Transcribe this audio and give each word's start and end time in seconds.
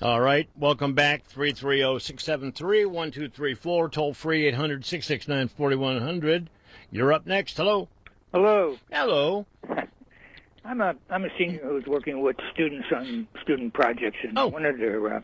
All 0.00 0.20
right. 0.20 0.48
Welcome 0.56 0.94
back. 0.94 1.24
330 1.26 1.98
673 1.98 2.84
1234. 2.86 3.88
Toll 3.88 4.14
free 4.14 4.46
800 4.46 4.84
669 4.84 5.48
4100. 5.48 6.50
You're 6.90 7.12
up 7.12 7.26
next. 7.26 7.56
Hello. 7.56 7.88
Hello. 8.32 8.76
Hello. 8.92 9.46
I'm 10.64 10.80
a 10.80 10.94
I'm 11.10 11.24
a 11.24 11.28
senior 11.38 11.60
who's 11.64 11.86
working 11.86 12.20
with 12.20 12.36
students 12.52 12.86
on 12.94 13.26
student 13.42 13.72
projects, 13.74 14.18
and 14.22 14.38
Oh. 14.38 14.48
one 14.48 14.66
of 14.66 14.78
their 14.78 15.16
uh, 15.16 15.20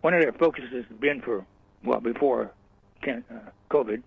one 0.00 0.14
of 0.14 0.22
their 0.22 0.32
focuses 0.32 0.72
has 0.88 0.98
been 0.98 1.20
for 1.20 1.44
well 1.84 2.00
before 2.00 2.50
uh, 3.06 3.12
COVID 3.70 4.02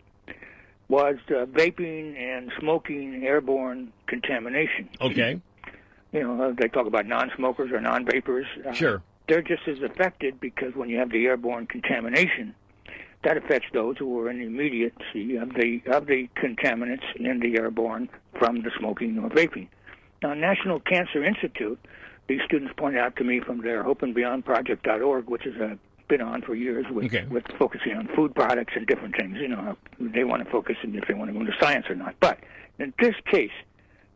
was 0.89 1.15
uh, 1.29 1.45
vaping 1.45 2.17
and 2.17 2.51
smoking 2.59 3.23
airborne 3.23 3.93
contamination. 4.07 4.89
Okay. 4.99 5.39
You 6.11 6.23
know, 6.23 6.43
uh, 6.43 6.53
they 6.59 6.67
talk 6.67 6.87
about 6.87 7.05
non-smokers 7.05 7.71
or 7.71 7.79
non-vapors. 7.79 8.45
Uh, 8.67 8.73
Sure. 8.73 9.01
They're 9.31 9.41
just 9.41 9.65
as 9.65 9.81
affected 9.81 10.41
because 10.41 10.75
when 10.75 10.89
you 10.89 10.97
have 10.97 11.09
the 11.09 11.25
airborne 11.25 11.65
contamination, 11.65 12.53
that 13.23 13.37
affects 13.37 13.69
those 13.71 13.97
who 13.97 14.19
are 14.19 14.29
in 14.29 14.39
the 14.39 14.45
immediacy 14.45 15.37
of 15.37 15.53
the 15.53 15.81
of 15.89 16.07
the 16.07 16.27
contaminants 16.35 17.05
in 17.15 17.39
the 17.39 17.55
airborne 17.57 18.09
from 18.37 18.61
the 18.61 18.71
smoking 18.77 19.17
or 19.19 19.29
vaping. 19.29 19.69
Now, 20.21 20.33
National 20.33 20.81
Cancer 20.81 21.23
Institute, 21.23 21.79
these 22.27 22.41
students 22.43 22.73
pointed 22.75 22.99
out 22.99 23.15
to 23.15 23.23
me 23.23 23.39
from 23.39 23.61
their 23.61 23.85
hopeandbeyondproject.org, 23.85 25.29
which 25.29 25.43
has 25.43 25.55
uh, 25.61 25.75
been 26.09 26.19
on 26.19 26.41
for 26.41 26.53
years 26.53 26.85
with, 26.91 27.05
Okay. 27.05 27.25
with 27.29 27.45
focusing 27.57 27.93
on 27.93 28.09
food 28.13 28.35
products 28.35 28.73
and 28.75 28.85
different 28.85 29.15
things. 29.15 29.37
You 29.39 29.47
know, 29.47 29.77
they 29.97 30.25
want 30.25 30.43
to 30.43 30.51
focus 30.51 30.75
on 30.83 30.93
if 30.93 31.07
they 31.07 31.13
want 31.13 31.29
to 31.29 31.33
go 31.33 31.39
into 31.39 31.53
science 31.57 31.85
or 31.89 31.95
not. 31.95 32.15
But 32.19 32.39
in 32.79 32.93
this 32.99 33.15
case, 33.31 33.53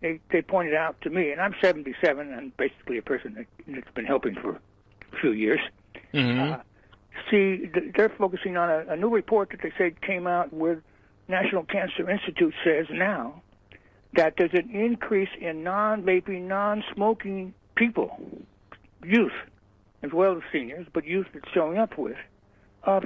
they, 0.01 0.19
they 0.29 0.41
pointed 0.41 0.73
out 0.73 0.99
to 1.03 1.09
me, 1.09 1.31
and 1.31 1.39
I'm 1.39 1.55
77, 1.61 2.33
and 2.33 2.57
basically 2.57 2.97
a 2.97 3.01
person 3.01 3.33
that, 3.35 3.45
that's 3.65 3.93
been 3.95 4.03
helping 4.05 4.35
for 4.35 4.59
few 5.15 5.31
years. 5.31 5.59
hmm 6.11 6.39
Uh, 6.39 6.57
see, 7.29 7.69
they're 7.95 8.09
focusing 8.17 8.57
on 8.57 8.69
a, 8.69 8.93
a 8.93 8.95
new 8.95 9.09
report 9.09 9.49
that 9.51 9.61
they 9.61 9.71
said 9.77 10.01
came 10.01 10.27
out 10.27 10.53
where 10.53 10.81
National 11.27 11.63
Cancer 11.63 12.09
Institute 12.09 12.53
says 12.63 12.85
now 12.91 13.41
that 14.13 14.35
there's 14.37 14.53
an 14.53 14.69
increase 14.69 15.29
in 15.39 15.63
non-vaping, 15.63 16.43
non-smoking 16.43 17.53
people, 17.75 18.17
youth, 19.03 19.33
as 20.03 20.11
well 20.13 20.37
as 20.37 20.43
seniors, 20.51 20.87
but 20.93 21.05
youth 21.05 21.27
that's 21.33 21.49
showing 21.53 21.77
up 21.77 21.97
with, 21.97 22.17
of 22.83 23.03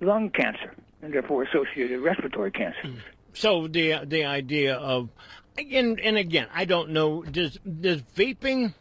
lung 0.00 0.30
cancer 0.30 0.72
and 1.02 1.12
therefore 1.12 1.42
associated 1.42 2.00
respiratory 2.00 2.50
cancer. 2.50 2.94
So 3.32 3.66
the 3.68 4.00
the 4.06 4.24
idea 4.24 4.76
of 4.76 5.10
again 5.58 5.98
and 6.02 6.16
again, 6.16 6.48
I 6.54 6.64
don't 6.64 6.90
know. 6.90 7.22
Does 7.22 7.58
does 7.58 8.02
vaping 8.16 8.72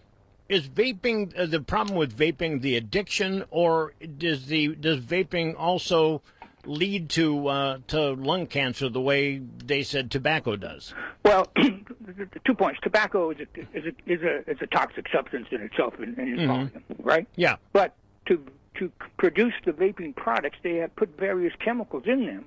is 0.47 0.67
vaping 0.67 1.37
uh, 1.37 1.45
the 1.45 1.61
problem 1.61 1.97
with 1.97 2.15
vaping 2.15 2.61
the 2.61 2.75
addiction, 2.75 3.43
or 3.49 3.93
does 4.17 4.47
the 4.47 4.75
does 4.75 4.99
vaping 4.99 5.55
also 5.57 6.21
lead 6.65 7.09
to 7.09 7.47
uh, 7.47 7.77
to 7.87 8.11
lung 8.13 8.47
cancer 8.47 8.89
the 8.89 9.01
way 9.01 9.37
they 9.37 9.83
said 9.83 10.11
tobacco 10.11 10.55
does? 10.55 10.93
Well, 11.23 11.47
two 12.45 12.53
points. 12.53 12.79
Tobacco 12.81 13.31
is 13.31 13.37
a, 13.39 13.59
is 13.77 13.85
a, 13.85 14.11
is 14.11 14.21
a, 14.21 14.51
is 14.51 14.57
a 14.61 14.67
toxic 14.67 15.07
substance 15.13 15.47
in 15.51 15.61
itself 15.61 15.95
in, 15.99 16.19
in 16.19 16.39
its 16.39 16.45
volume, 16.45 16.83
right? 16.99 17.27
Yeah. 17.35 17.57
But 17.73 17.95
to 18.27 18.45
to 18.75 18.91
produce 19.17 19.53
the 19.65 19.71
vaping 19.71 20.15
products, 20.15 20.57
they 20.63 20.75
have 20.75 20.95
put 20.95 21.17
various 21.17 21.53
chemicals 21.63 22.03
in 22.05 22.25
them, 22.25 22.45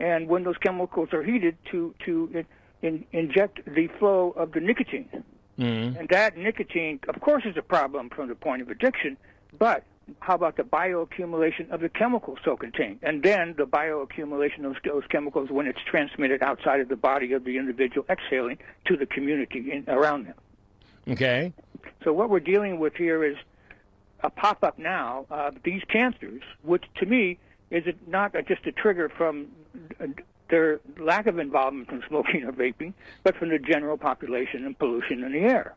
and 0.00 0.28
when 0.28 0.44
those 0.44 0.56
chemicals 0.58 1.12
are 1.12 1.22
heated, 1.22 1.56
to 1.70 1.94
to 2.04 2.30
in, 2.34 2.46
in, 2.82 3.04
inject 3.12 3.60
the 3.66 3.88
flow 3.98 4.32
of 4.36 4.52
the 4.52 4.60
nicotine, 4.60 5.08
hmm 5.56 5.62
and 5.98 6.08
that 6.08 6.36
nicotine, 6.36 6.98
of 7.08 7.20
course, 7.20 7.44
is 7.44 7.56
a 7.56 7.62
problem 7.62 8.10
from 8.10 8.28
the 8.28 8.34
point 8.34 8.62
of 8.62 8.70
addiction. 8.70 9.16
But 9.58 9.84
how 10.20 10.34
about 10.34 10.56
the 10.56 10.62
bioaccumulation 10.62 11.70
of 11.70 11.80
the 11.80 11.88
chemicals 11.88 12.38
so 12.44 12.56
contained, 12.56 13.00
and 13.02 13.22
then 13.22 13.54
the 13.56 13.66
bioaccumulation 13.66 14.64
of 14.64 14.76
those 14.84 15.04
chemicals 15.08 15.50
when 15.50 15.66
it's 15.66 15.80
transmitted 15.84 16.42
outside 16.42 16.80
of 16.80 16.88
the 16.88 16.96
body 16.96 17.32
of 17.32 17.44
the 17.44 17.58
individual 17.58 18.04
exhaling 18.08 18.58
to 18.86 18.96
the 18.96 19.06
community 19.06 19.70
in, 19.70 19.84
around 19.88 20.26
them. 20.26 20.34
Okay. 21.08 21.52
So 22.04 22.12
what 22.12 22.30
we're 22.30 22.40
dealing 22.40 22.78
with 22.78 22.94
here 22.94 23.24
is 23.24 23.36
a 24.20 24.30
pop-up 24.30 24.78
now 24.78 25.26
of 25.30 25.62
these 25.62 25.82
cancers, 25.88 26.42
which 26.62 26.84
to 26.96 27.06
me 27.06 27.38
is 27.70 27.86
it 27.86 27.96
not 28.06 28.34
just 28.46 28.66
a 28.66 28.72
trigger 28.72 29.08
from 29.08 29.48
their 30.52 30.80
lack 30.98 31.26
of 31.26 31.38
involvement 31.38 31.88
from 31.88 32.02
smoking 32.06 32.44
or 32.44 32.52
vaping, 32.52 32.92
but 33.24 33.34
from 33.36 33.48
the 33.48 33.58
general 33.58 33.96
population 33.96 34.66
and 34.66 34.78
pollution 34.78 35.24
in 35.24 35.32
the 35.32 35.38
air. 35.38 35.74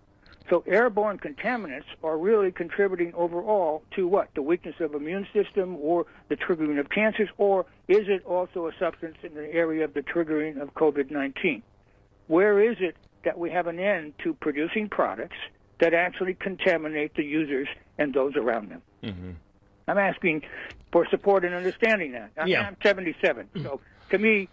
So 0.49 0.65
airborne 0.67 1.17
contaminants 1.17 1.85
are 2.03 2.17
really 2.17 2.51
contributing 2.51 3.13
overall 3.15 3.83
to 3.95 4.05
what? 4.05 4.27
The 4.35 4.41
weakness 4.41 4.75
of 4.81 4.93
immune 4.93 5.27
system 5.33 5.77
or 5.79 6.05
the 6.27 6.35
triggering 6.35 6.77
of 6.77 6.89
cancers, 6.89 7.29
or 7.37 7.65
is 7.87 8.09
it 8.09 8.25
also 8.25 8.67
a 8.67 8.71
substance 8.77 9.15
in 9.23 9.33
the 9.33 9.51
area 9.51 9.85
of 9.85 9.93
the 9.93 10.01
triggering 10.01 10.61
of 10.61 10.73
COVID-19? 10.73 11.61
Where 12.27 12.61
is 12.61 12.75
it 12.81 12.97
that 13.23 13.39
we 13.39 13.49
have 13.51 13.67
an 13.67 13.79
end 13.79 14.13
to 14.23 14.33
producing 14.33 14.89
products 14.89 15.37
that 15.79 15.93
actually 15.93 16.33
contaminate 16.33 17.15
the 17.15 17.23
users 17.23 17.69
and 17.97 18.13
those 18.13 18.35
around 18.35 18.71
them? 18.71 18.81
hmm 19.01 19.31
I'm 19.87 19.99
asking 19.99 20.41
for 20.91 21.07
support 21.09 21.45
and 21.45 21.53
understanding 21.53 22.13
that. 22.13 22.31
I 22.37 22.45
mean, 22.45 22.53
Yeah. 22.53 22.63
I'm 22.67 22.75
77, 22.81 23.49
so 23.61 23.79
to 24.09 24.17
me, 24.17 24.49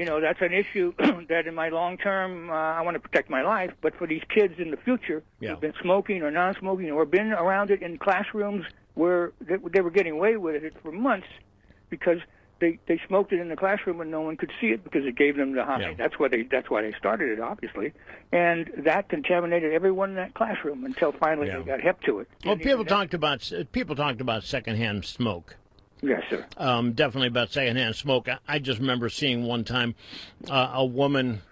you 0.00 0.06
know, 0.06 0.18
that's 0.18 0.40
an 0.40 0.54
issue 0.54 0.94
that 1.28 1.46
in 1.46 1.54
my 1.54 1.68
long 1.68 1.98
term, 1.98 2.48
uh, 2.48 2.54
I 2.54 2.80
want 2.80 2.94
to 2.94 3.00
protect 3.00 3.28
my 3.28 3.42
life. 3.42 3.70
But 3.82 3.94
for 3.98 4.06
these 4.06 4.22
kids 4.34 4.54
in 4.58 4.70
the 4.70 4.78
future 4.78 5.22
Yeah. 5.40 5.50
who've 5.50 5.60
been 5.60 5.74
smoking 5.82 6.22
or 6.22 6.30
non-smoking 6.30 6.90
or 6.90 7.04
been 7.04 7.32
around 7.32 7.70
it 7.70 7.82
in 7.82 7.98
classrooms 7.98 8.64
where 8.94 9.32
they, 9.42 9.56
they 9.74 9.82
were 9.82 9.90
getting 9.90 10.14
away 10.14 10.38
with 10.38 10.64
it 10.64 10.72
for 10.82 10.90
months 10.90 11.26
because 11.90 12.18
they 12.60 12.78
they 12.86 12.98
smoked 13.08 13.32
it 13.34 13.40
in 13.40 13.48
the 13.50 13.56
classroom 13.56 14.00
and 14.00 14.10
no 14.10 14.22
one 14.22 14.36
could 14.38 14.52
see 14.58 14.68
it 14.68 14.82
because 14.84 15.04
it 15.04 15.16
gave 15.16 15.36
them 15.36 15.52
the 15.52 15.64
high. 15.64 15.80
Yeah. 15.80 15.94
That's 15.98 16.18
why 16.18 16.28
they 16.28 16.42
that's 16.44 16.70
why 16.70 16.80
they 16.80 16.92
started 16.92 17.28
it, 17.30 17.40
obviously, 17.40 17.92
and 18.32 18.70
that 18.78 19.10
contaminated 19.10 19.72
everyone 19.74 20.10
in 20.10 20.16
that 20.16 20.32
classroom 20.32 20.84
until 20.86 21.12
finally 21.12 21.48
Yeah. 21.48 21.58
they 21.58 21.64
got 21.64 21.80
hip 21.82 22.00
to 22.06 22.20
it. 22.20 22.28
Well, 22.44 22.52
And 22.54 22.62
people 22.62 22.86
talked 22.86 23.12
about 23.12 23.52
people 23.72 23.94
talked 23.96 24.22
about 24.22 24.44
secondhand 24.44 25.04
smoke. 25.04 25.56
Yes, 26.02 26.22
sir. 26.30 26.46
um, 26.56 26.92
definitely 26.92 27.28
about 27.28 27.52
secondhand 27.52 27.96
smoke. 27.96 28.28
I, 28.28 28.38
I 28.48 28.58
just 28.58 28.80
remember 28.80 29.08
seeing 29.08 29.44
one 29.44 29.64
time 29.64 29.94
uh, 30.48 30.70
a 30.74 30.84
woman, 30.84 31.42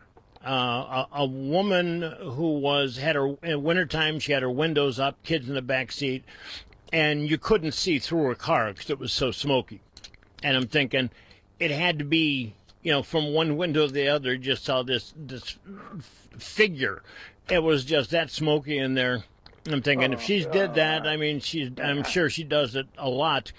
uh, 0.47 0.51
a, 0.51 1.07
a 1.17 1.27
woman 1.27 2.03
who 2.03 2.59
was 2.59 2.97
had 2.97 3.15
her 3.17 3.37
in 3.43 3.63
wintertime. 3.63 4.19
She 4.19 4.33
had 4.33 4.43
her 4.43 4.51
windows 4.51 4.99
up, 4.99 5.23
kids 5.23 5.49
in 5.49 5.55
the 5.55 5.63
back 5.63 5.93
seat, 5.93 6.25
and 6.93 7.29
you 7.29 7.37
couldn't 7.37 7.73
see 7.73 7.99
through 7.99 8.23
her 8.25 8.35
car 8.35 8.73
because 8.73 8.89
it 8.91 8.99
was 8.99 9.13
so 9.13 9.31
smoky. 9.31 9.81
And 10.43 10.57
I'm 10.57 10.69
thinking, 10.69 11.11
it 11.59 11.71
had 11.71 11.99
to 11.99 12.05
be, 12.05 12.55
you 12.83 12.93
know, 12.93 13.03
from 13.03 13.33
one 13.35 13.57
window 13.57 13.87
to 13.87 13.93
the 13.93 14.09
other. 14.09 14.37
Just 14.37 14.65
saw 14.65 14.83
this 14.83 15.13
this 15.17 15.59
figure. 16.39 17.03
It 17.51 17.63
was 17.63 17.85
just 17.85 18.11
that 18.11 18.31
smoky 18.31 18.79
in 18.79 18.95
there. 18.95 19.25
I'm 19.73 19.83
thinking, 19.83 20.13
if 20.13 20.23
she's 20.23 20.47
did 20.47 20.75
that, 20.75 21.07
I 21.07 21.17
mean, 21.17 21.41
she's. 21.41 21.71
I'm 21.83 22.05
sure 22.05 22.31
she 22.31 22.45
does 22.45 22.75
it 22.75 22.87
a 22.97 23.09
lot. 23.09 23.53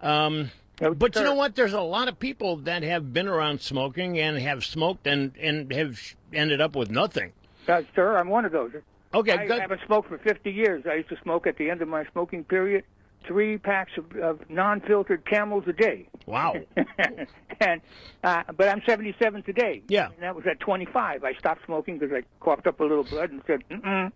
Um, 0.00 0.50
but 0.78 1.14
you 1.14 1.22
know 1.22 1.34
what? 1.34 1.54
There's 1.54 1.72
a 1.72 1.80
lot 1.80 2.08
of 2.08 2.18
people 2.18 2.56
that 2.58 2.82
have 2.82 3.12
been 3.12 3.28
around 3.28 3.60
smoking 3.60 4.18
and 4.18 4.38
have 4.38 4.64
smoked 4.64 5.06
and, 5.06 5.32
and 5.40 5.72
have 5.72 6.00
ended 6.32 6.60
up 6.60 6.74
with 6.74 6.90
nothing. 6.90 7.32
Uh, 7.68 7.82
sir, 7.94 8.18
I'm 8.18 8.28
one 8.28 8.44
of 8.44 8.52
those. 8.52 8.72
Okay, 9.14 9.32
I 9.32 9.46
good. 9.46 9.60
haven't 9.60 9.80
smoked 9.86 10.08
for 10.08 10.18
50 10.18 10.50
years. 10.50 10.84
I 10.90 10.94
used 10.94 11.08
to 11.10 11.16
smoke 11.22 11.46
at 11.46 11.56
the 11.56 11.70
end 11.70 11.80
of 11.82 11.88
my 11.88 12.04
smoking 12.12 12.42
period 12.44 12.84
three 13.26 13.58
packs 13.58 13.92
of, 13.96 14.16
of 14.16 14.50
non-filtered 14.50 15.24
camels 15.26 15.64
a 15.66 15.72
day. 15.72 16.08
Wow. 16.26 16.54
and 17.60 17.80
uh, 18.22 18.42
but 18.56 18.68
I'm 18.68 18.82
77 18.86 19.42
today. 19.42 19.82
Yeah. 19.88 20.06
And 20.06 20.22
that 20.22 20.34
was 20.34 20.46
at 20.46 20.60
25. 20.60 21.24
I 21.24 21.34
stopped 21.34 21.64
smoking 21.64 21.98
because 21.98 22.14
I 22.14 22.22
coughed 22.40 22.66
up 22.66 22.80
a 22.80 22.84
little 22.84 23.04
blood 23.04 23.30
and 23.30 23.42
said, 23.46 23.64
Mm-mm. 23.70 24.12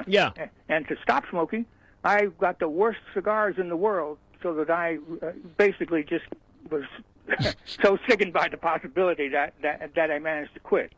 Yeah. 0.06 0.32
And 0.68 0.86
to 0.88 0.96
stop 1.02 1.24
smoking, 1.30 1.66
I 2.04 2.26
got 2.26 2.58
the 2.58 2.68
worst 2.68 3.00
cigars 3.14 3.56
in 3.58 3.68
the 3.68 3.76
world, 3.76 4.18
so 4.42 4.54
that 4.54 4.70
I 4.70 4.98
uh, 5.22 5.32
basically 5.56 6.02
just 6.02 6.24
was 6.70 6.84
so 7.82 7.98
sickened 8.08 8.32
by 8.32 8.48
the 8.48 8.56
possibility 8.56 9.28
that, 9.28 9.54
that 9.62 9.94
that 9.94 10.10
I 10.10 10.18
managed 10.18 10.54
to 10.54 10.60
quit. 10.60 10.92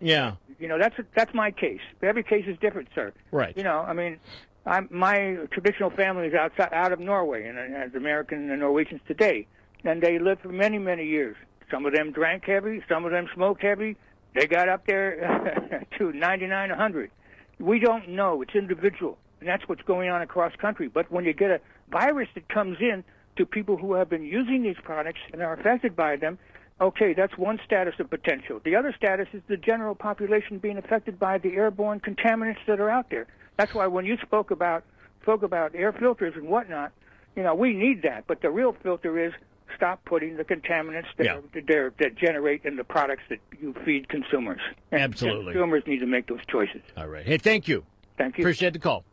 Yeah. 0.00 0.34
You 0.58 0.68
know, 0.68 0.78
that's 0.78 0.96
that's 1.14 1.32
my 1.32 1.50
case. 1.50 1.80
Every 2.02 2.22
case 2.22 2.44
is 2.46 2.58
different, 2.60 2.88
sir. 2.94 3.12
Right. 3.30 3.56
You 3.56 3.62
know, 3.62 3.80
I 3.80 3.92
mean, 3.92 4.18
I'm, 4.64 4.88
my 4.90 5.38
traditional 5.50 5.90
family 5.90 6.28
is 6.28 6.34
outside 6.34 6.72
out 6.72 6.92
of 6.92 7.00
Norway, 7.00 7.46
and 7.46 7.58
as 7.58 7.94
American 7.94 8.50
and 8.50 8.60
Norwegians 8.60 9.00
today, 9.08 9.46
and 9.84 10.00
they 10.00 10.18
lived 10.18 10.42
for 10.42 10.48
many 10.48 10.78
many 10.78 11.06
years. 11.06 11.36
Some 11.70 11.86
of 11.86 11.94
them 11.94 12.12
drank 12.12 12.44
heavy, 12.44 12.82
some 12.88 13.04
of 13.04 13.12
them 13.12 13.28
smoked 13.34 13.62
heavy. 13.62 13.96
They 14.34 14.46
got 14.46 14.68
up 14.68 14.86
there 14.86 15.86
to 15.98 16.12
99, 16.12 16.68
100. 16.68 17.10
We 17.58 17.78
don't 17.80 18.10
know. 18.10 18.42
It's 18.42 18.54
individual, 18.54 19.18
and 19.40 19.48
that's 19.48 19.66
what's 19.68 19.82
going 19.82 20.10
on 20.10 20.22
across 20.22 20.54
country. 20.56 20.88
But 20.88 21.10
when 21.10 21.24
you 21.24 21.32
get 21.32 21.50
a 21.50 21.60
virus 21.90 22.28
that 22.34 22.48
comes 22.48 22.78
in 22.80 23.04
to 23.36 23.46
people 23.46 23.76
who 23.76 23.94
have 23.94 24.08
been 24.08 24.24
using 24.24 24.62
these 24.62 24.76
products 24.82 25.20
and 25.32 25.42
are 25.42 25.54
affected 25.54 25.96
by 25.96 26.16
them, 26.16 26.38
okay, 26.80 27.14
that's 27.14 27.36
one 27.36 27.58
status 27.64 27.94
of 27.98 28.10
potential. 28.10 28.60
The 28.64 28.76
other 28.76 28.94
status 28.96 29.28
is 29.32 29.42
the 29.48 29.56
general 29.56 29.94
population 29.94 30.58
being 30.58 30.78
affected 30.78 31.18
by 31.18 31.38
the 31.38 31.54
airborne 31.54 32.00
contaminants 32.00 32.64
that 32.66 32.80
are 32.80 32.90
out 32.90 33.10
there. 33.10 33.26
That's 33.56 33.74
why 33.74 33.86
when 33.86 34.04
you 34.06 34.16
spoke 34.22 34.50
about 34.50 34.84
spoke 35.22 35.42
about 35.42 35.74
air 35.74 35.92
filters 35.92 36.34
and 36.36 36.48
whatnot, 36.48 36.92
you 37.36 37.42
know, 37.42 37.54
we 37.54 37.72
need 37.74 38.02
that. 38.02 38.26
But 38.26 38.42
the 38.42 38.50
real 38.50 38.74
filter 38.82 39.24
is 39.24 39.32
stop 39.76 40.04
putting 40.04 40.36
the 40.36 40.44
contaminants 40.44 41.06
that, 41.16 41.24
Yeah. 41.26 41.40
that, 41.54 41.92
that 41.98 42.14
generate 42.16 42.64
in 42.64 42.76
the 42.76 42.84
products 42.84 43.22
that 43.30 43.38
you 43.60 43.74
feed 43.84 44.08
consumers. 44.08 44.60
And 44.90 45.00
Absolutely. 45.02 45.52
Consumers 45.52 45.82
need 45.86 46.00
to 46.00 46.06
make 46.06 46.26
those 46.26 46.44
choices. 46.48 46.82
All 46.96 47.06
right. 47.08 47.24
Hey, 47.24 47.38
thank 47.38 47.68
you. 47.68 47.84
Thank 48.18 48.36
you. 48.36 48.42
Appreciate 48.42 48.72
the 48.74 48.78
call. 48.78 49.04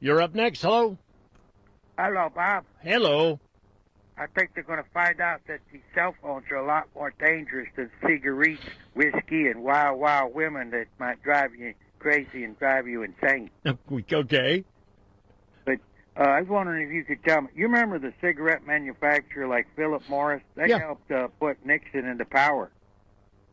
You're 0.00 0.20
up 0.22 0.34
next. 0.34 0.62
Hello. 0.62 0.96
Hello, 1.98 2.30
Bob. 2.34 2.64
Hello. 2.82 3.40
I 4.16 4.26
think 4.26 4.50
they're 4.54 4.64
going 4.64 4.82
to 4.82 4.90
find 4.92 5.20
out 5.20 5.40
that 5.48 5.60
these 5.72 5.80
cell 5.94 6.14
phones 6.22 6.44
are 6.50 6.56
a 6.56 6.66
lot 6.66 6.88
more 6.94 7.12
dangerous 7.18 7.68
than 7.76 7.90
cigarettes, 8.06 8.62
whiskey, 8.94 9.46
and 9.46 9.62
wild, 9.62 9.98
wild 10.00 10.34
women 10.34 10.70
that 10.70 10.86
might 10.98 11.22
drive 11.22 11.54
you 11.54 11.74
crazy 11.98 12.44
and 12.44 12.58
drive 12.58 12.86
you 12.88 13.02
insane. 13.02 13.50
Okay. 14.12 14.64
But 15.64 15.78
uh, 16.16 16.20
I 16.22 16.40
was 16.40 16.48
wondering 16.48 16.88
if 16.88 16.94
you 16.94 17.04
could 17.04 17.22
tell 17.24 17.42
me. 17.42 17.48
You 17.54 17.64
remember 17.66 17.98
the 17.98 18.12
cigarette 18.20 18.66
manufacturer 18.66 19.46
like 19.46 19.66
Philip 19.76 20.02
Morris? 20.08 20.42
They 20.54 20.68
Yeah. 20.68 20.78
helped 20.78 21.10
uh, 21.10 21.28
put 21.40 21.64
Nixon 21.64 22.06
into 22.06 22.24
power. 22.24 22.70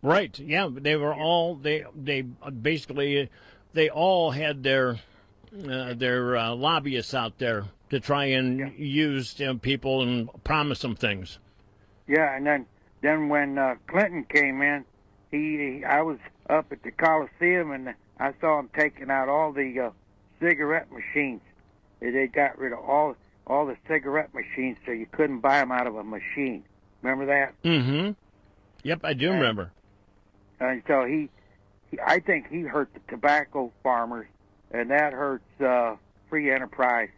Right. 0.02 0.38
Yeah. 0.40 0.70
They 0.72 0.96
were 0.96 1.14
all 1.14 1.56
they 1.56 1.86
they 1.96 2.22
basically 2.22 3.30
they 3.74 3.90
all 3.90 4.32
had 4.32 4.64
their 4.64 5.00
uh, 5.70 5.94
their 5.94 6.36
uh, 6.38 6.54
lobbyists 6.56 7.14
out 7.14 7.38
there 7.40 7.66
to 7.90 8.00
try 8.00 8.26
and 8.26 8.60
Yeah. 8.60 8.70
use 8.78 9.40
you 9.40 9.46
know, 9.48 9.56
people 9.58 10.02
and 10.02 10.30
promise 10.44 10.80
them 10.80 10.96
things. 10.96 11.40
Yeah, 12.08 12.36
and 12.36 12.46
then 12.46 12.66
then 13.02 13.30
when 13.30 13.58
uh, 13.58 13.76
Clinton 13.88 14.26
came 14.26 14.62
in, 14.62 14.86
he, 15.32 15.58
he 15.80 15.84
I 15.86 16.02
was 16.02 16.18
up 16.50 16.72
at 16.72 16.84
the 16.84 16.92
Coliseum 16.92 17.72
and 17.72 17.94
I 18.20 18.34
saw 18.40 18.60
him 18.60 18.70
taking 18.76 19.10
out 19.12 19.30
all 19.30 19.52
the 19.52 19.80
uh, 19.80 19.90
cigarette 20.40 20.88
machines. 20.92 21.42
They- 22.00 22.28
got 22.28 22.58
rid 22.58 22.74
of 22.74 22.80
all 22.80 23.16
all 23.48 23.66
the 23.68 23.78
cigarette 23.88 24.34
machines, 24.34 24.78
so 24.86 24.92
you 24.92 25.06
couldn't 25.12 25.40
buy 25.40 25.60
them 25.60 25.72
out 25.72 25.86
of 25.88 25.96
a 25.96 26.04
machine. 26.04 26.64
Remember 27.04 27.26
that? 27.28 27.54
Mm-hmm. 27.64 28.12
Yep, 28.84 29.00
I 29.04 29.14
do 29.14 29.30
Right. 29.30 29.36
remember. 29.38 29.72
And 30.60 30.82
so 30.88 31.06
he, 31.06 31.30
he 31.92 32.00
I 32.00 32.20
think 32.20 32.48
he 32.50 32.62
hurt 32.62 32.90
the 32.94 33.00
tobacco 33.08 33.72
farmers, 33.84 34.28
and 34.72 34.90
that 34.90 35.14
hurts 35.14 35.44
uh, 35.62 35.96
free 36.30 36.52
enterprise. 36.52 37.10